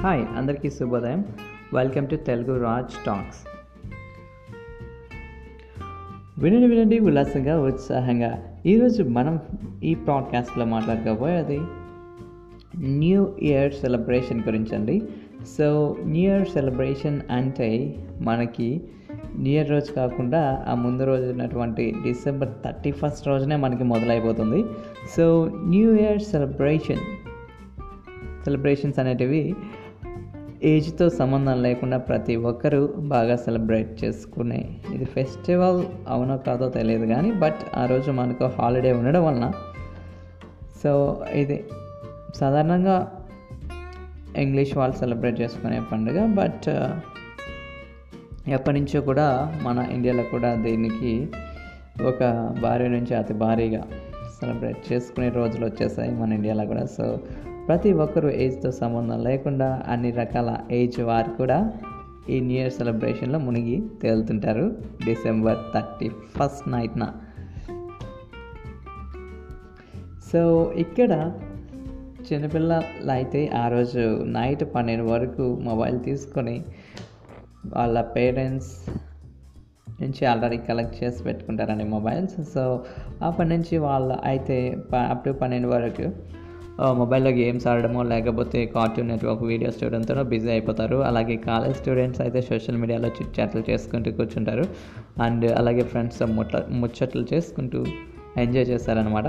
Hi 0.00 0.26
అందరికీ 0.36 0.70
శుభోదయం. 0.70 1.24
Welcome 1.74 2.08
to 2.08 2.16
Telugu 2.16 2.62
Raj 2.62 3.04
talks 3.06 3.40
వినండి 6.38 6.66
వినండి 6.66 6.98
ఉల్లాసంగా 6.98 7.60
ఉత్సాహంగా. 7.60 8.44
ఈరోజు 8.66 9.02
మనం 9.02 9.40
ఈ 9.84 9.94
పాడ్కాస్ట్లో 9.94 10.64
మాట్లాడుకోబోయేది 10.64 11.60
న్యూ 12.76 13.34
ఇయర్ 13.42 13.74
సెలబ్రేషన్ 13.74 14.40
గురించి 14.40 14.76
అండి 14.76 15.02
సో 15.58 15.96
న్యూ 16.04 16.36
ఇయర్ 16.36 16.48
సెలబ్రేషన్ 16.48 17.20
అంటే 17.30 17.94
మనకి 18.20 18.80
న్యూ 19.36 19.52
ఇయర్ 19.52 19.70
రోజు 19.70 19.92
కాకుండా 19.92 20.64
ఆ 20.68 20.74
ముందు 20.74 21.02
రోజు 21.02 21.30
ఉన్నటువంటి 21.30 21.94
డిసెంబర్ 22.02 22.48
థర్టీ 22.64 22.90
ఫస్ట్ 22.90 23.28
రోజునే 23.28 23.56
మనకి 23.56 23.84
మొదలైపోతుంది. 23.84 24.64
So 25.16 25.52
new 25.66 25.94
year 25.94 26.22
celebration 26.22 27.00
celebrations 28.44 28.98
అనేటివి 28.98 29.56
ఏజ్తో 30.62 31.10
సంబంధం 31.10 31.62
లేకుండా 31.62 31.98
ప్రతి 31.98 32.36
ఒక్కరూ 32.36 32.86
బాగా 32.86 33.36
సెలబ్రేట్ 33.36 34.04
చేసుకునే 34.04 34.76
ఇది 34.94 35.04
ఫెస్టివల్ 35.04 35.84
అవునో 36.08 36.36
కాదో 36.36 36.68
తెలియదు 36.68 37.06
కానీ 37.06 37.32
బట్ 37.32 37.56
ఆ 37.76 37.86
రోజు 37.86 38.10
మనకు 38.10 38.44
హాలిడే 38.44 38.92
ఉండడం 38.92 39.24
వలన. 39.24 39.52
సో 40.82 41.22
ఇది 41.34 41.64
సాధారణంగా 42.34 43.12
ఇంగ్లీష్ 44.36 44.76
వాళ్ళు 44.76 44.96
సెలబ్రేట్ 44.96 45.40
చేసుకునే 45.40 45.82
పండుగ 45.92 46.26
బట్ 46.26 46.68
ఎప్పటి 48.48 48.80
నుంచో 48.80 49.00
కూడా 49.00 49.58
మన 49.62 49.86
ఇండియాలో 49.92 50.22
కూడా 50.22 50.54
దీనికి 50.54 51.28
ఒక 52.02 52.52
భారీ 52.62 52.88
నుంచి 52.88 53.14
అతి 53.14 53.34
భారీగా 53.34 53.86
సెలబ్రేట్ 54.40 54.92
చేసుకునే 54.92 55.28
రోజులు 55.28 55.64
వచ్చేసాయి 55.66 56.10
మన 56.10 56.32
ఇండియాలో 56.32 56.64
కూడా. 56.66 56.86
సో 56.86 57.18
ప్రతి 57.68 57.92
ఒక్కరూ 57.92 58.30
ఏజ్తో 58.30 58.70
సంబంధం 58.72 59.24
లేకుండా 59.24 59.82
అన్ని 59.88 60.10
రకాల 60.10 60.56
ఏజ్ 60.70 61.00
వారు 61.00 61.30
కూడా 61.30 61.72
ఈ 62.30 62.40
న్యూ 62.40 62.58
ఇయర్ 62.58 62.72
సెలబ్రేషన్లో 62.72 63.38
మునిగి 63.38 63.82
తేలుతుంటారు. 64.02 64.76
డిసెంబర్ 65.04 65.58
థర్టీ 65.74 66.08
ఫస్ట్ 66.08 66.68
నైట్న. 66.68 67.12
సో 70.32 70.72
ఇక్కడ 70.72 71.32
చిన్నపిల్లలు 72.32 73.10
అయితే 73.10 73.48
ఆ 73.48 73.68
రోజు 73.68 74.24
నైట్ 74.24 74.64
పన్నెండు 74.74 75.04
వరకు 75.04 75.58
మొబైల్ 75.62 76.00
తీసుకొని 76.00 76.64
వాళ్ళ 77.76 78.00
పేరెంట్స్ 78.00 78.72
నుంచి 80.00 80.26
ఆల్రెడీ 80.26 80.56
కలెక్ట్ 80.56 81.04
చేసి 81.04 81.22
పెట్టుకుంటారండి 81.22 81.84
మొబైల్స్. 81.84 82.54
సో 82.54 82.84
అప్పటి 83.22 83.48
నుంచి 83.48 83.78
వాళ్ళు 83.78 84.16
అయితే 84.24 84.76
అప్పుడు 85.08 85.32
పన్నెండు 85.32 85.68
వరకు 85.68 86.37
మొబైల్లో 87.00 87.30
గేమ్స్ 87.30 87.66
ఆడడమో 87.70 88.02
లేకపోతే 88.02 88.66
కార్టూన్ 88.66 89.08
నెట్వర్క్ 89.08 89.42
వీడియోస్ 89.42 89.78
చూడడంతో 89.84 90.22
బిజీ 90.22 90.50
అయిపోతారు. 90.50 90.98
అలాగే 91.08 91.36
కాలేజ్ 91.48 91.76
స్టూడెంట్స్ 91.76 92.20
అయితే 92.20 92.40
సోషల్ 92.50 92.76
మీడియాలో 92.76 93.08
చిట్ 93.08 93.32
చాట్లు 93.40 93.62
చేసుకుంటూ 93.70 94.12
కూర్చుంటారు. 94.12 94.66
అండ్ 95.26 95.46
అలాగే 95.60 95.82
ఫ్రెండ్స్ 95.82 96.22
ముట్ట 96.38 96.56
ముచ్చట్లు 96.82 97.26
చేసుకుంటూ 97.34 97.80
ఎంజాయ్ 98.42 98.66
చేస్తారనమాట 98.66 99.28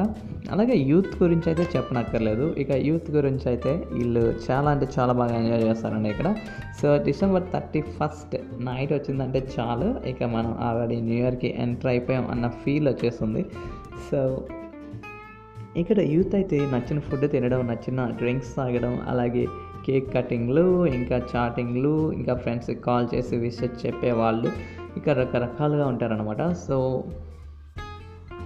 అలాగే 0.54 0.76
యూత్ 0.90 1.24
గురించి 1.24 1.48
అయితే 1.52 1.64
చెప్పనక్కర్లేదు. 1.76 2.46
ఇక 2.64 2.72
యూత్ 2.88 3.12
గురించి 3.12 3.46
అయితే 3.52 3.72
వీళ్ళు 3.94 4.24
చాలా 4.46 4.68
అంటే 4.72 4.88
చాలా 4.98 5.14
బాగా 5.14 5.34
ఎంజాయ్ 5.42 5.64
చేస్తారండి 5.64 6.10
ఇక్కడ. 6.10 6.36
So 6.82 6.98
December 7.08 7.44
thirty 7.54 7.82
first 7.82 8.36
night 8.68 8.94
వచ్చిందంటే 8.94 9.42
చాలు. 9.56 9.90
ఇక 10.12 10.24
మనం 10.36 10.54
ఆల్రెడీ 10.68 11.02
న్యూ 11.02 11.18
ఇయర్కి 11.24 11.52
ఎంటర్ 11.66 11.92
అయిపోయాం 11.94 12.28
అన్న 12.32 12.48
ఫీల్ 12.48 12.88
వచ్చేస్తుంది. 12.88 13.44
సో 14.10 14.20
ఇక్కడ 15.78 16.00
యూత్ 16.00 16.36
అయితే 16.36 16.60
నచ్చిన 16.60 17.00
ఫుడ్ 17.00 17.32
తినడం 17.32 17.68
నచ్చిన 17.68 18.06
డ్రింక్స్ 18.06 18.56
తాగడం 18.56 19.02
అలాగే 19.08 19.48
కేక్ 19.86 20.14
కటింగ్లు 20.14 20.86
ఇంకా 20.86 21.22
చాటింగ్లు 21.36 22.14
ఇంకా 22.14 22.36
ఫ్రెండ్స్కి 22.36 22.76
కాల్ 22.76 23.08
చేసి 23.16 23.38
విషెస్ 23.38 23.86
చెప్పేవాళ్ళు 23.86 24.52
ఇక 24.98 25.10
రకరకాలుగా 25.10 25.88
ఉంటారనమాట 25.88 26.52
సో 26.52 27.04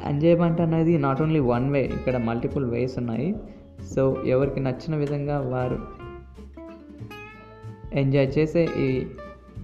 ఎంజాయ్మెంట్ 0.05 0.61
అనేది 0.61 0.97
నాట్ 0.97 1.21
ఓన్లీ 1.21 1.39
వన్ 1.39 1.71
వే 1.71 1.81
ఇక్కడ 1.81 2.17
మల్టిపుల్ 2.17 2.65
వేస్ 2.65 2.97
ఉన్నాయి. 2.97 3.35
సో 3.95 4.23
ఎవరికి 4.25 4.59
నచ్చిన 4.59 4.95
విధంగా 4.95 5.39
వారు 5.39 5.77
ఎంజాయ్ 7.93 8.27
చేసే 8.39 8.69
ఈ 8.77 9.05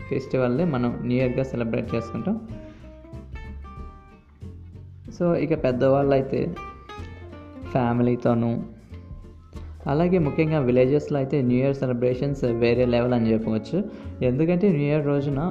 ఫెస్టివల్ని 0.10 0.66
మనం 0.66 1.00
న్యూ 1.02 1.18
ఇయర్గా 1.18 1.44
సెలబ్రేట్ 1.44 1.96
చేసుకుంటాం. 1.96 2.48
సో 5.20 5.36
ఇక 5.36 5.64
పెద్దవాళ్ళు 5.64 6.12
అయితే 6.12 6.56
ఫ్యామిలీతోనూ. 7.72 8.52
అలాగే 9.88 10.18
ముఖ్యంగా 10.18 10.60
విలేజెస్లో 10.60 11.18
అయితే 11.18 11.42
న్యూ 11.42 11.58
ఇయర్ 11.58 11.76
సెలబ్రేషన్స్ 11.76 12.44
వేరే 12.64 12.86
లెవెల్ 12.86 13.14
అని 13.14 13.28
చెప్పవచ్చు. 13.32 13.78
ఎందుకంటే 14.22 14.70
న్యూ 14.70 14.88
ఇయర్ 14.88 15.06
రోజున 15.08 15.42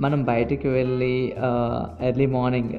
మనం 0.00 0.20
బయటికి 0.24 0.68
వెళ్ళి 0.68 1.14
ఎర్లీ 2.00 2.26
మార్నింగ్ 2.26 2.74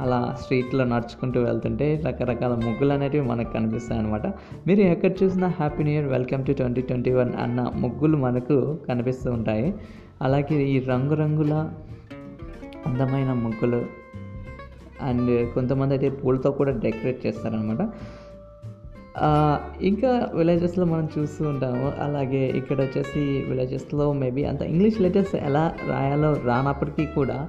అలా 0.00 0.36
స్ట్రీట్లో 0.40 0.84
నడుచుకుంటూ 0.84 1.38
వెళ్తుంటే 1.40 1.86
రకరకాల 2.06 2.54
ముగ్గులు 2.54 2.92
అనేటివి 2.92 3.24
మనకు 3.28 3.50
కనిపిస్తాయి 3.52 4.00
అనమాట 4.00 4.26
మీరు 4.66 4.80
ఎక్కడ 4.80 5.12
చూసినా 5.22 5.48
happy 5.48 5.82
new 5.82 5.94
year 5.94 6.06
welcome 6.06 6.42
to 6.46 6.52
twenty 6.52 6.82
twenty 6.82 7.12
one 7.12 7.32
అన్న 7.42 7.60
ముగ్గులు 7.76 8.16
మనకు 8.16 8.56
కనిపిస్తూ 8.88 9.32
ఉంటాయి. 9.32 9.74
అలాగే 10.22 10.56
ఈ 10.62 10.80
రంగురంగుల 10.80 11.54
అందమైన 12.86 13.32
ముగ్గులు 13.44 13.80
అండ్ 15.02 15.54
కొంతమంది 15.54 15.94
అయితే 15.94 16.08
పూలతో 16.08 16.50
కూడా 16.50 16.70
డెకరేట్ 16.70 17.26
చేస్తారనమాట 17.26 17.88
ఇంకా 19.82 20.30
విలేజెస్లో 20.34 20.84
మనం 20.84 21.08
చూస్తూ 21.18 21.48
ఉంటాము. 21.48 21.92
అలాగే 22.00 22.48
ఇక్కడ 22.48 22.80
వచ్చేసి 22.80 23.20
విలేజెస్లో 23.48 24.12
మేబీ 24.12 24.44
అంత 24.44 24.62
ఇంగ్లీష్ 24.62 25.00
లెటర్స్ 25.00 25.34
ఎలా 25.34 25.74
రాయాలో 25.88 26.32
రానప్పటికీ 26.44 27.06
కూడా 27.06 27.48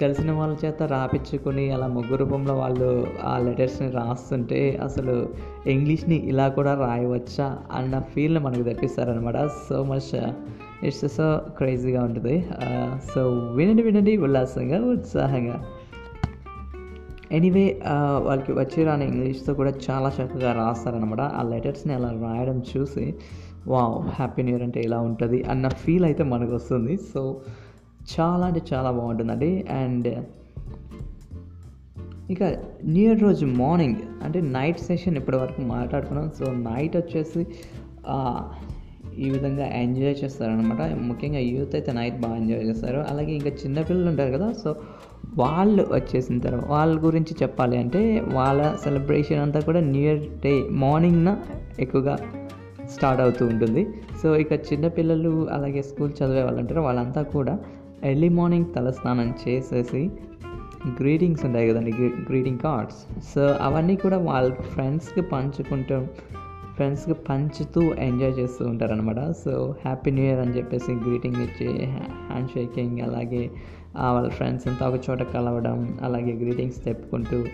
తెలిసిన 0.00 0.32
వాళ్ళ 0.32 0.56
చేత 0.64 0.82
రాపించుకొని 0.82 1.70
అలా 1.70 1.86
ముగ్గు 1.86 2.16
రూపంలో 2.16 2.54
వాళ్ళు 2.54 3.06
ఆ 3.24 3.38
లెటర్స్ని 3.38 3.90
రాస్తుంటే 3.90 4.80
అసలు 4.84 5.28
ఇంగ్లీష్ని 5.66 6.16
ఇలా 6.16 6.48
కూడా 6.48 6.74
రాయవచ్చా 6.74 7.58
అన్న 7.72 7.98
ఫీల్ని 7.98 8.40
మనకు 8.40 8.62
తెప్పిస్తారనమాట 8.62 9.46
సో 9.46 9.84
మచ్ 9.84 10.32
ఇట్స్ 10.84 11.08
సో 11.16 11.40
క్రేజీగా 11.56 12.04
ఉంటుంది. 12.04 12.46
సో 13.14 13.28
వినండి 13.30 13.82
వినండి 13.82 14.16
ఉల్లాసంగా 14.16 14.84
ఉత్సాహంగా. 14.92 15.64
ఎనీవే 17.36 17.64
uh, 17.90 18.16
వాళ్ళకి 18.26 18.52
వచ్చి 18.52 18.84
రాని 18.84 19.04
ఇంగ్లీష్తో 19.10 19.52
కూడా 19.54 19.72
చాలా 19.86 20.08
చక్కగా 20.16 20.52
రాస్తారనమాట 20.52 21.22
ఆ 21.38 21.42
లెటర్స్ని 21.50 21.92
అలా 21.94 22.08
రాయడం 22.22 22.58
చూసి 22.70 23.04
వావ్ 23.72 23.96
హ్యాపీ 24.08 24.42
న్యూ 24.42 24.54
ఇయర్ 24.54 24.64
అంటే 24.66 24.80
ఇలా 24.80 24.98
ఉంటుంది 25.00 25.38
అన్న 25.52 25.68
ఫీల్ 25.82 26.04
అయితే 26.04 26.22
మనకు 26.32 26.52
వస్తుంది 26.54 26.94
సో 27.12 27.22
చాలా 28.12 28.44
అంటే 28.46 28.62
చాలా 28.72 28.90
బాగుంటుందండి. 28.90 29.50
అండ్ 29.80 30.08
ఇక 32.34 32.42
న్యూ 32.84 33.04
ఇయర్ 33.06 33.22
రోజు 33.22 33.46
మార్నింగ్ 33.62 34.00
అంటే 34.24 34.40
నైట్ 34.56 34.80
సెషన్ 34.80 35.16
ఇప్పటి 35.16 35.36
వరకు 35.36 35.62
మాట్లాడుకున్నాం. 35.74 36.26
సో 36.38 36.46
నైట్ 36.68 36.96
వచ్చేసి 36.96 37.42
ఈ 39.24 39.28
విధంగా 39.30 39.64
ఎంజాయ్ 39.82 40.16
చేస్తారనమాట 40.22 40.82
ముఖ్యంగా 41.08 41.40
యూత్ 41.52 41.74
అయితే 41.74 41.92
నైట్ 41.92 42.18
బాగా 42.20 42.36
ఎంజాయ్ 42.36 42.64
చేస్తారు. 42.70 43.00
అలాగే 43.12 43.32
ఇంకా 43.38 43.52
చిన్నపిల్లలు 43.62 44.08
ఉంటారు 44.12 44.32
కదా 44.36 44.48
సో 44.62 44.70
వాళ్ళు 45.38 45.86
వచ్చేసిన 45.92 46.38
తర్వాత 46.38 46.68
వాళ్ళ 46.68 47.04
గురించి 47.04 47.36
చెప్పాలి 47.42 47.76
అంటే 47.76 48.20
వాళ్ళ 48.20 48.76
సెలబ్రేషన్ 48.84 49.38
అంతా 49.38 49.60
కూడా 49.60 49.80
న్యూ 49.80 50.02
ఇయర్ 50.02 50.18
డే 50.18 50.68
మార్నింగ్న 50.70 51.36
ఎక్కువగా 51.80 52.18
స్టార్ట్ 52.94 53.22
అవుతూ 53.22 53.46
ఉంటుంది. 53.46 53.86
సో 54.22 54.36
ఇక 54.36 54.52
చిన్నపిల్లలు 54.52 55.48
అలాగే 55.50 55.82
స్కూల్ 55.82 56.10
చదివే 56.10 56.42
వాళ్ళు 56.42 56.60
ఉంటారు 56.60 56.80
వాళ్ళంతా 56.80 57.22
కూడా 57.22 57.58
ఎర్లీ 58.04 58.28
మార్నింగ్ 58.28 58.64
తలస్నానం 58.76 59.34
చేసేసి 59.48 60.10
గ్రీటింగ్స్ 61.00 61.44
ఉంటాయి 61.44 61.68
కదండి 61.68 61.92
గ్రీటింగ్ 62.28 62.58
కార్డ్స్ 62.58 63.30
సో 63.34 63.40
అవన్నీ 63.40 63.96
కూడా 63.96 64.18
వాళ్ళ 64.18 64.54
ఫ్రెండ్స్కి 64.54 65.20
పంచుకుంటూ 65.20 66.06
ఫ్రెండ్స్కి 66.74 67.12
పంచుతూ 67.12 67.82
ఎంజాయ్ 67.82 68.32
చేస్తూ 68.32 68.66
ఉంటారనమాట 68.66 69.30
సో 69.30 69.74
హ్యాపీ 69.84 70.10
న్యూ 70.10 70.24
ఇయర్ 70.24 70.40
అని 70.40 70.50
చెప్పేసి 70.50 70.92
గ్రీటింగ్ 70.92 71.36
ఇచ్చి 71.36 71.84
హ్యాండ్ 71.86 72.50
షేకింగ్ 72.50 73.00
అలాగే 73.00 73.50
వాళ్ళ 73.96 74.28
ఫ్రెండ్స్ 74.28 74.68
అంతా 74.68 74.88
ఒక 74.88 75.00
చోట 75.10 75.22
కలవడం 75.22 75.98
అలాగే 76.02 76.32
గ్రీటింగ్స్ 76.32 76.88
చెప్పుకుంటూ 76.88 77.46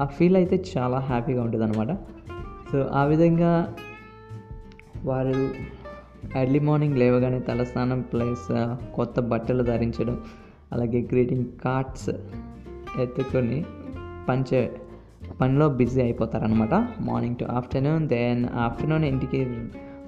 ఆ 0.00 0.04
ఫీల్ 0.04 0.36
అయితే 0.36 0.64
చాలా 0.76 0.98
హ్యాపీగా 0.98 1.42
ఉంటుంది 1.42 1.64
అనమాట 1.64 1.98
సో 2.72 2.80
ఆ 2.82 3.04
విధంగా 3.04 3.74
వారు 5.04 5.50
ఎర్లీ 6.38 6.58
మార్నింగ్ 6.58 6.98
లేవగానే 6.98 7.40
తలస్నానం 7.40 8.00
ప్లస్ 8.00 8.76
కొత్త 8.94 9.20
బట్టలు 9.20 9.62
ధరించడం 9.62 10.20
అలాగే 10.72 11.00
గ్రీటింగ్ 11.12 11.44
కార్డ్స్ 11.64 12.10
ఎత్తుకొని 12.98 13.64
పంచే 14.28 14.76
పనిలో 15.40 15.68
busy 15.68 16.00
అయిపోతారనమాట 16.00 16.74
morning 17.00 17.36
to 17.36 17.44
afternoon 17.44 18.08
then 18.08 18.46
afternoon 18.54 19.04
ఇంటికి 19.04 19.46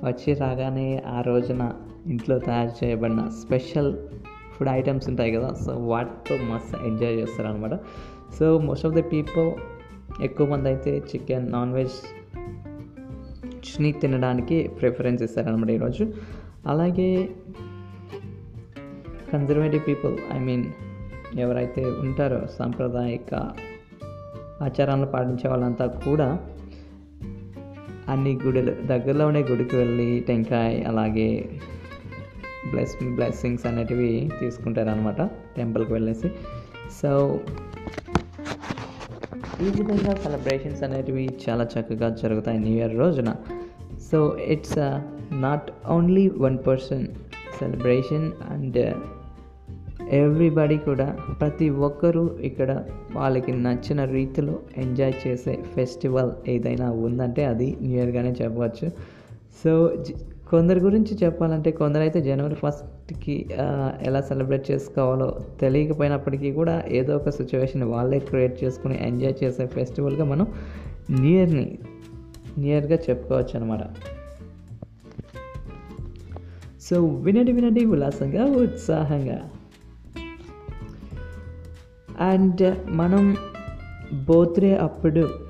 వచ్చి 0.02 0.34
రాగానే 0.34 1.02
ఆ 1.06 1.20
రోజున 1.20 1.72
ఇంట్లో 2.06 2.38
తయారు 2.38 2.84
చేయబడిన 2.84 3.28
స్పెషల్ 3.28 3.96
ఫుడ్ 4.56 4.68
ఐటమ్స్ 4.68 5.08
ఉంటాయి 5.08 5.32
కదా 5.32 5.52
సో 5.52 5.72
వాటితో 5.72 6.44
మస్తు 6.44 6.76
ఎంజాయ్ 6.76 7.14
చేస్తారనమాట 7.14 7.70
so 8.38 8.58
most 8.58 8.86
of 8.86 8.94
the 8.94 8.98
people 8.98 9.52
ఎక్కువ 10.22 10.46
మంది 10.46 10.68
అయితే 10.68 10.98
చికెన్ 10.98 11.52
నాన్ 11.52 11.72
వెజ్ 11.72 11.92
తినడానికి 14.00 14.68
ప్రిఫరెన్స్ 14.68 15.22
ఇస్తారనమాట 15.22 15.70
ఈరోజు. 15.70 16.12
అలాగే 16.66 17.28
కన్జర్వేటివ్ 19.32 19.88
పీపుల్ 19.88 20.18
ఐ 20.32 20.38
మీన్ 20.38 20.64
ఎవరైతే 21.38 21.84
ఉంటారో 21.84 22.46
సాంప్రదాయక 22.58 23.34
ఆచారాలను 24.62 25.06
పాటించే 25.06 25.48
వాళ్ళంతా 25.48 25.86
కూడా 25.86 26.40
అన్ని 28.08 28.38
గుడులు 28.46 28.86
దగ్గరలో 28.86 29.26
ఉండే 29.26 29.42
గుడికి 29.42 29.76
వెళ్ళి 29.76 30.20
టెంకాయ 30.20 30.82
అలాగే 30.82 31.60
బ్లెస్ 32.70 33.04
బ్లెస్సింగ్స్ 33.04 33.66
అనేటివి 33.66 34.30
తీసుకుంటారనమాట 34.40 35.22
టెంపుల్కి 35.56 35.92
వెళ్ళేసి. 35.92 36.30
సో 37.02 37.40
ఈ 39.62 39.64
విధంగా 39.64 40.14
సెలబ్రేషన్స్ 40.14 40.82
అనేటివి 40.82 41.28
చాలా 41.48 41.64
చక్కగా 41.64 42.08
జరుగుతాయి 42.08 42.58
న్యూ 42.58 42.72
ఇయర్ 42.72 42.96
రోజున. 42.98 43.34
So 44.12 44.38
it's 44.38 44.78
not 45.34 45.70
only 45.90 46.28
one 46.28 46.58
person 46.66 47.06
celebration 47.58 48.32
and 48.50 48.94
everybody 50.10 50.78
కూడా 50.78 51.16
ప్రతి 51.40 51.70
ఒక్కరూ 51.70 52.38
ఇక్కడ 52.38 52.84
వాళ్ళకి 53.14 53.52
నచ్చిన 53.52 54.04
రీతిలో 54.04 54.58
ఎంజాయ్ 54.76 55.14
చేసే 55.26 55.62
ఫెస్టివల్ 55.74 56.32
ఏదైనా 56.48 56.90
ఉందంటే 56.90 57.44
అది 57.44 57.76
న్యూ 57.82 57.96
ఇయర్గానే 58.02 58.32
చెప్పవచ్చు. 58.42 58.92
సో 59.64 59.94
కొందరి 60.54 60.80
గురించి 60.80 61.18
చెప్పాలంటే 61.24 61.70
కొందరైతే 61.70 62.20
జనవరి 62.20 62.54
ఫస్ట్కి 62.54 63.46
ఎలా 64.02 64.20
సెలబ్రేట్ 64.20 64.70
చేసుకోవాలో 64.70 65.40
తెలియకపోయినప్పటికీ 65.60 66.52
కూడా 66.52 66.84
ఏదో 66.88 67.16
ఒక 67.16 67.28
సిచ్యువేషన్ 67.28 67.82
వాళ్ళే 67.82 68.18
క్రియేట్ 68.18 68.64
చేసుకుని 68.64 69.06
ఎంజాయ్ 69.06 69.44
చేసే 69.44 69.66
ఫెస్టివల్గా 69.66 70.24
మనం 70.24 70.46
నియర్ని 71.10 71.78
నియర్గా 72.58 72.98
చెప్పుకోవచ్చు 73.10 73.60
అనమాట 73.60 73.80
సో 76.82 77.06
వినండి 77.06 77.52
వినండి 77.52 77.84
ఉల్లాసంగా 77.84 78.44
ఉత్సాహంగా. 78.44 79.50
అండ్ 82.20 82.76
మనం 82.88 83.36
బోత్రే 84.26 84.76
అప్పుడు 84.76 85.43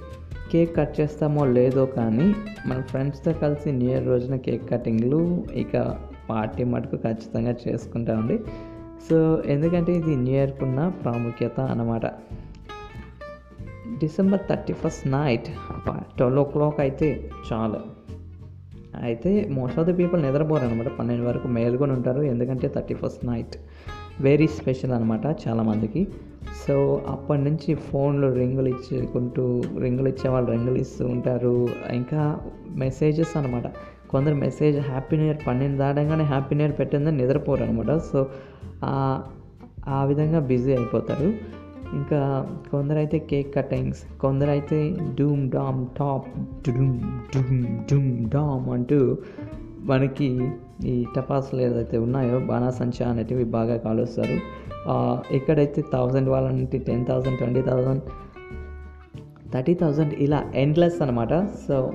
కేక్ 0.55 0.77
కట్ 0.77 1.01
చేస్తామో 1.01 1.45
లేదో 1.45 1.85
కానీ 1.87 2.27
మన 2.67 2.81
ఫ్రెండ్స్తో 2.81 3.33
కలిసి 3.33 3.73
న్యూ 3.73 3.91
ఇయర్ 3.91 4.07
రోజున 4.07 4.37
కేక్ 4.37 4.71
కటింగ్లు 4.71 5.21
ఇక 5.53 5.99
పార్టీ 6.31 6.65
మటుకు 6.65 6.97
ఖచ్చితంగా 6.97 7.55
చేసుకుంటామండి 7.69 8.37
సో 9.09 9.17
ఎందుకంటే 9.47 9.93
ఇది 9.93 10.17
న్యూ 10.17 10.35
ఇయర్కున్న 10.35 10.89
ప్రాముఖ్యత 10.89 11.61
అన్నమాట. 11.61 12.07
December 13.99 14.41
thirty 14.51 14.73
first 14.73 15.07
night 15.09 15.49
twelve 16.17 16.39
o'clock 16.45 16.81
అయితే 16.81 17.09
చాలు. 17.53 17.81
అయితే 19.03 19.49
మోస్ట్ 19.53 19.79
ఆఫ్ 19.79 19.87
ది 19.89 19.95
పీపుల్ 19.95 20.23
నిద్రపోరు 20.23 20.65
అనమాట 20.65 20.89
పన్నెండు 20.99 21.27
వరకు 21.29 21.49
మేల్కొని 21.49 21.93
ఉంటారు. 21.93 22.23
ఎందుకంటే 22.23 22.69
thirty 22.69 22.95
first 22.95 23.25
night. 23.27 23.57
Very 24.21 24.47
special 24.47 24.93
అనమాట 24.93 25.27
చాలామందికి. 25.27 26.03
సో 26.69 27.03
అప్పటి 27.09 27.41
నుంచి 27.43 27.75
ఫోన్లో 27.75 28.33
రింగులు 28.33 28.69
ఇచ్చుకుంటూ 28.69 29.63
రింగులు 29.79 30.09
ఇచ్చే 30.09 30.31
వాళ్ళు 30.31 30.51
రింగులు 30.51 30.79
ఇస్తూ 30.79 31.07
ఉంటారు. 31.07 31.69
ఇంకా 31.93 32.41
మెసేజెస్ 32.69 33.37
అనమాట 33.37 33.63
కొందరు 34.11 34.35
మెసేజ్ 34.35 34.79
హ్యాపీ 34.81 35.17
న్యూ 35.17 35.27
ఇయర్ 35.27 35.47
పన్నెండు 35.47 35.79
దాటంగానే 35.79 36.25
హ్యాపీ 36.25 36.55
న్యూ 36.55 36.67
ఇయర్ 36.67 36.79
పెట్టిందని 36.79 37.17
నిద్రపోరు 37.17 37.63
అనమాట 37.65 37.97
సో 37.97 38.29
ఆ- 38.85 39.23
విధంగా 40.05 40.41
బిజీ 40.41 40.75
అయిపోతారు. 40.77 41.33
ఇంకా 41.93 42.51
కొందరైతే 42.71 43.19
కేక్ 43.19 43.55
కటింగ్స్ 43.55 44.19
కొందరైతే 44.21 44.97
డూమ్ 45.21 45.51
డామ్ 45.51 45.87
టాప్ 45.99 46.27
డుమ్ 46.71 47.01
డూమ్ 47.37 47.67
డూమ్ 47.93 48.31
డామ్ 48.31 48.71
అంటూ 48.71 49.17
మనకి 49.81 50.51
ఈ 50.83 51.07
టపాసులు 51.17 51.61
ఏదైతే 51.61 51.99
ఉన్నాయో 51.99 52.39
బాణాసంచా 52.39 53.11
అనేటివి 53.11 53.45
బాగా 53.45 53.77
కాలుస్తారు. 53.77 54.37
ఎక్కడైతే 55.35 55.85
థౌజండ్ 55.93 56.29
వాళ్ళంటే 56.29 56.79
ten 56.79 57.07
thousand 57.07 57.39
twenty 57.39 57.63
thousand 57.63 58.03
thirty 59.53 59.75
thousand 59.75 60.15
ఇలా 60.15 60.53
ఎండ్లెస్ 60.55 61.03
అనమాట 61.03 61.47
సో 61.69 61.93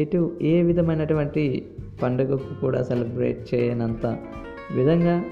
ఇటు 0.00 0.38
ఏ 0.42 0.62
విధమైనటువంటి 0.62 1.66
పండుగకు 2.02 2.60
కూడా 2.60 2.82
సెలబ్రేట్ 2.82 3.54
చేయనంత 3.54 4.06
విధంగా 4.74 5.24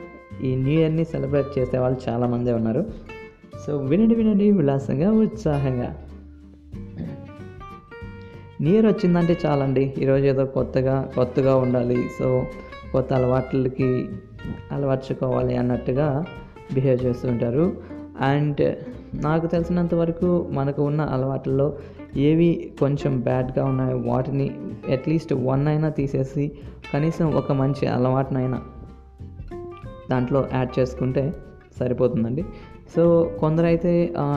ఈ 0.42 0.56
న్యూ 0.56 0.80
ఇయర్ని 0.80 1.04
సెలబ్రేట్ 1.04 1.58
చేసే 1.58 1.78
వాళ్ళు 1.78 2.10
చాలామందే 2.10 2.52
ఉన్నారు. 2.52 2.86
సో 3.66 3.76
వినండి 3.76 4.14
వినండి 4.14 4.50
విలాసంగా 4.50 5.12
ఉత్సాహంగా. 5.12 5.96
న్యూ 8.60 8.72
ఇయర్ 8.72 8.86
వచ్చిందంటే 8.86 9.38
చాలండి. 9.46 9.94
ఈరోజు 9.98 10.24
ఏదో 10.24 10.44
కొత్తగా 10.44 11.12
కొత్తగా 11.14 11.56
ఉండాలి. 11.56 12.08
సో 12.18 12.46
కొత్త 12.92 13.12
అలవాట్లకి 13.12 14.08
అలవర్చుకోవాలి 14.72 15.56
అన్నట్టుగా 15.56 16.24
బిహేవ్ 16.74 17.06
చేస్తుంటారు 17.06 17.76
అండ్ 18.20 18.76
నాకు 19.14 19.46
తెలిసినంత 19.46 19.94
వరకు 19.94 20.48
మనకు 20.50 20.82
ఉన్న 20.82 21.00
అలవాట్లలో 21.00 21.76
ఏవి 22.16 22.72
కొంచెం 22.80 23.20
బ్యాడ్గా 23.20 23.64
ఉన్నాయో 23.64 23.98
వాటిని 23.98 24.50
అట్లీస్ట్ 24.92 25.32
వన్ 25.32 25.68
అయినా 25.68 25.88
తీసేసి 25.88 26.52
కనీసం 26.94 27.34
ఒక 27.34 27.52
మంచి 27.52 27.86
అలవాటునైనా 27.86 28.60
దాంట్లో 30.10 30.48
యాడ్ 30.54 30.78
చేసుకుంటే 30.78 31.32
సరిపోతుందండి. 31.78 32.44
సో 32.96 33.04
కొందరైతే 33.40 33.92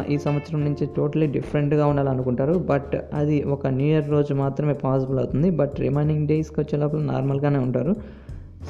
ఈ 0.09 0.17
సంవత్సరం 0.17 0.59
నుంచి 0.65 0.87
టోటలీ 0.97 1.27
డిఫరెంట్గా 1.27 1.85
ఉండాలనుకుంటారు. 1.91 2.53
బట్ 2.71 2.93
అది 3.13 3.37
ఒక 3.55 3.67
న్యూ 3.67 3.87
ఇయర్ 3.87 4.09
రోజు 4.11 4.33
మాత్రమే 4.33 4.73
పాసిబుల్ 4.73 5.19
అవుతుంది. 5.19 5.49
బట్ 5.49 5.79
రిమైనింగ్ 5.79 6.27
డేస్కి 6.27 6.59
వచ్చే 6.61 6.79
లోపల 6.79 7.01
నార్మల్గానే 7.11 7.59
ఉంటారు. 7.59 7.95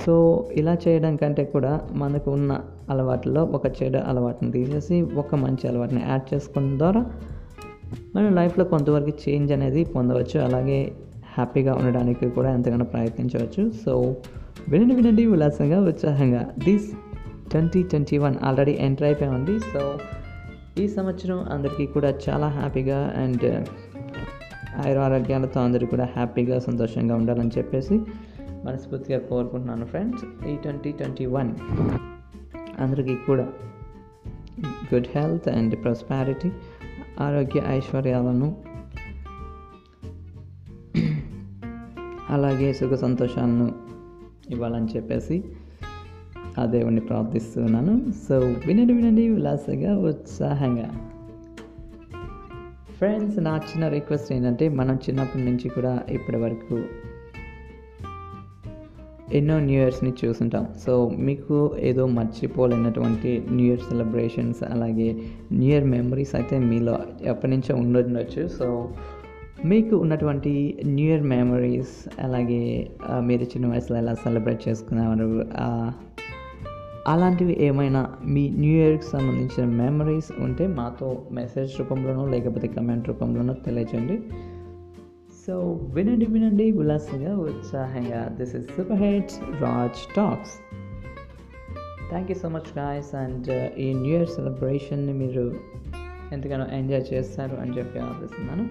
సో 0.06 0.14
ఇలా 0.54 0.74
చేయడం 0.88 1.16
కంటే 1.22 1.44
కూడా 1.54 1.72
మనకు 1.92 2.32
ఉన్న 2.32 2.52
అలవాట్లలో 2.90 3.44
ఒక 3.44 3.66
చెడు 3.78 3.98
అలవాటుని 3.98 4.52
తీసేసి 4.52 5.02
ఒక 5.02 5.36
మంచి 5.36 5.68
అలవాటుని 5.68 6.02
యాడ్ 6.10 6.34
చేసుకోవడం 6.34 6.78
ద్వారా 6.78 7.02
మనం 8.16 8.36
లైఫ్లో 8.36 8.66
కొంతవరకు 8.66 9.12
చేంజ్ 9.24 9.52
అనేది 9.52 9.84
పొందవచ్చు. 9.96 10.38
అలాగే 10.40 10.80
హ్యాపీగా 11.36 11.74
ఉండడానికి 11.74 12.30
కూడా 12.30 12.50
ఎంతగానో 12.54 12.86
ప్రయత్నించవచ్చు. 12.94 13.64
సో 13.86 14.16
వినండి 14.70 14.96
వినండి 14.96 15.26
ఉల్లాసంగా 15.26 15.80
ఉత్సాహంగా. 15.90 16.42
This 16.66 16.90
twenty 17.52 17.84
twenty 17.84 18.18
one 18.18 18.36
already 18.44 18.72
enter 18.80 19.04
అయిపోయామండి 19.04 19.60
so 19.72 19.82
ఈ 20.78 20.88
సంవత్సరం 20.88 21.40
అందరికీ 21.52 21.86
కూడా 21.86 22.10
చాలా 22.30 22.48
హ్యాపీగా 22.50 23.00
అండ్ 23.18 23.46
ఆయురారోగ్యాలతో 24.78 25.60
అందరూ 25.62 25.86
కూడా 25.86 26.06
హ్యాపీగా 26.16 26.60
సంతోషంగా 26.60 27.16
ఉండాలని 27.16 27.52
చెప్పేసి 27.58 27.96
మనస్ఫూర్తిగా 28.66 29.20
కోరుకుంటున్నాను 29.20 29.86
ఫ్రెండ్స్ 29.86 30.24
ఈ 30.48 30.56
ట్వంటీ 30.56 30.92
ట్వంటీ 30.92 31.26
వన్ 31.26 31.52
అందరికీ 32.80 33.16
కూడా 33.28 33.46
గుడ్ 34.94 35.10
హెల్త్ 35.16 35.48
అండ్ 35.50 35.76
ప్రాస్పారిటీ 35.84 36.50
ఆరోగ్య 37.20 37.60
ఐశ్వర్యాలను 37.68 38.50
అలాగే 42.30 42.74
సుఖ 42.74 42.94
సంతోషాలను 42.96 43.68
ఇవ్వాలని 44.50 44.90
చెప్పేసి 44.96 45.36
ఆ 46.60 46.66
దేవుణ్ణి 46.66 47.02
ప్రార్థిస్తున్నాను. 47.02 48.12
సో 48.30 48.38
వినండి 48.40 48.94
వినండి 48.94 49.30
ఉల్లాసంగా 49.30 49.98
ఉత్సాహంగా. 49.98 50.90
ఫ్రెండ్స్ 52.98 53.38
నా 53.40 53.58
చిన్న 53.58 53.88
రిక్వెస్ట్ 53.88 54.34
ఏంటంటే 54.34 54.70
మనం 54.70 54.96
చిన్నప్పటి 54.96 55.44
నుంచి 55.44 55.70
కూడా 55.70 56.04
ఇప్పటి 56.10 56.38
వరకు 56.38 56.84
ఎన్నో 59.34 59.60
న్యూ 59.60 59.82
ఇయర్స్ని 59.82 60.14
చూసుంటాం 60.26 60.68
సో 60.86 61.10
మీకు 61.10 61.76
ఏదో 61.80 62.06
మర్చిపోలేనటువంటి 62.06 63.46
న్యూ 63.52 63.68
ఇయర్ 63.68 63.80
సెలబ్రేషన్స్ 63.80 64.64
అలాగే 64.64 65.16
న్యూ 65.52 65.72
ఇయర్ 65.72 65.86
మెమరీస్ 65.86 66.36
అయితే 66.36 66.60
మీలో 66.60 67.00
ఎప్పటి 67.24 67.52
నుంచో 67.52 67.76
ఉండొచ్చు 67.76 68.48
సో 68.48 68.90
మీకు 69.66 69.96
ఉన్నటువంటి 69.96 70.82
న్యూ 70.86 71.08
ఇయర్ 71.08 71.24
మెమరీస్ 71.24 72.22
అలాగే 72.22 72.92
మీరు 73.20 73.44
చిన్న 73.44 73.68
వయసులో 73.68 74.00
ఎలా 74.00 74.14
సెలబ్రేట్ 74.14 74.70
చేసుకునేవారు 74.70 75.46
అలాంటివి 77.08 77.64
ఏమైనా 77.64 78.12
మీ 78.26 78.50
న్యూ 78.50 78.72
ఇయర్కి 78.72 79.04
సంబంధించిన 79.04 79.66
మెమరీస్ 79.66 80.42
ఉంటే 80.42 80.68
మాతో 80.68 81.26
మెసేజ్ 81.32 81.80
రూపంలోనో 81.80 82.28
లేకపోతే 82.28 82.68
కమెంట్ 82.68 83.08
రూపంలోనో 83.08 83.54
తెలియచేయండి 83.54 84.20
సో 85.48 85.72
వినండి 85.72 86.26
వినండి 86.26 86.72
ఉల్లాసంగా 86.72 87.38
ఉత్సాహంగా. 87.38 88.28
This 88.40 88.56
is 88.56 88.68
super 88.78 88.98
heads 88.98 89.62
Raj 89.62 90.16
talks 90.16 90.52
thank 92.10 92.32
you 92.32 92.38
so 92.38 92.50
much 92.50 92.78
guys 92.78 93.16
and 93.16 93.80
ఈ 93.80 93.94
న్యూ 93.94 94.18
ఇయర్ 94.18 94.30
సెలబ్రేషన్ని 94.30 95.14
మీరు 95.14 95.56
ఎంతగానో 96.32 96.66
ఎంజాయ్ 96.66 97.14
చేస్తారు 97.14 97.56
అని 97.56 97.78
చెప్పి 97.78 98.00
ఆశిస్తున్నాను. 98.00 98.70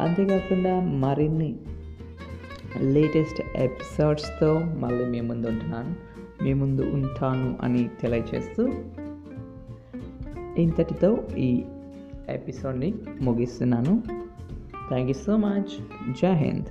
అంతేకాకుండా 0.00 0.80
మరిన్ని 0.80 1.56
లేటెస్ట్ 2.80 3.42
ఎపిసోడ్స్తో 3.56 4.58
మళ్ళీ 4.58 5.04
మీ 5.04 5.20
ముందు 5.20 5.46
ఉంటున్నాను. 5.46 6.08
మీ 6.42 6.52
ముందు 6.52 6.82
ఉంటాను 6.82 7.58
అని 7.62 7.90
తెలియచేస్తూ 8.00 8.68
ఇంతటితో 10.58 11.28
ఈ 11.38 11.64
ఎపిసోడ్ని 12.28 12.94
ముగిస్తున్నాను. 13.22 14.02
థ్యాంక్ 14.88 15.08
యూ 15.08 15.14
సో 15.14 15.36
మచ్ 15.36 15.82
జై 16.12 16.34
హింద్ 16.34 16.66